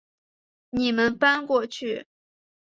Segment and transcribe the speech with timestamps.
[0.71, 2.07] 你们搬过去